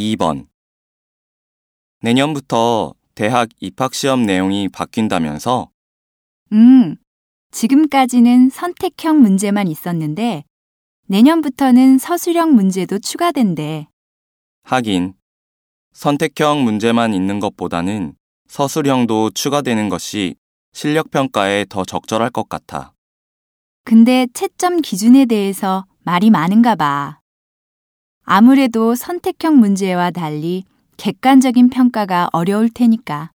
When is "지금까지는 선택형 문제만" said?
7.50-9.68